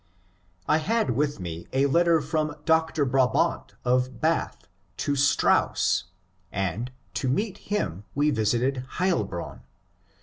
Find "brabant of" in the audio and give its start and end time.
3.05-4.19